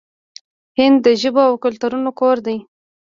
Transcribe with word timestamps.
هند 0.77 0.97
د 1.05 1.07
ژبو 1.21 1.41
او 1.49 1.55
کلتورونو 1.63 2.09
کور 2.19 2.37
دی. 2.45 2.57